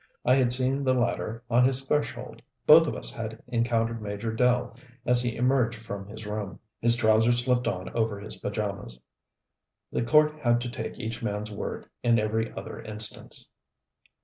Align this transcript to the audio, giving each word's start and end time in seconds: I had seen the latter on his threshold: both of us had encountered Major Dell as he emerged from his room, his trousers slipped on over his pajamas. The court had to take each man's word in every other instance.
I 0.25 0.33
had 0.33 0.51
seen 0.51 0.83
the 0.83 0.95
latter 0.95 1.43
on 1.47 1.63
his 1.63 1.85
threshold: 1.85 2.41
both 2.65 2.87
of 2.87 2.95
us 2.95 3.11
had 3.13 3.43
encountered 3.49 4.01
Major 4.01 4.33
Dell 4.33 4.75
as 5.05 5.21
he 5.21 5.35
emerged 5.35 5.77
from 5.77 6.07
his 6.07 6.25
room, 6.25 6.57
his 6.79 6.95
trousers 6.95 7.43
slipped 7.45 7.67
on 7.67 7.87
over 7.89 8.19
his 8.19 8.37
pajamas. 8.39 8.99
The 9.91 10.01
court 10.01 10.39
had 10.39 10.59
to 10.61 10.71
take 10.71 10.99
each 10.99 11.21
man's 11.21 11.51
word 11.51 11.87
in 12.01 12.17
every 12.17 12.51
other 12.53 12.81
instance. 12.81 13.47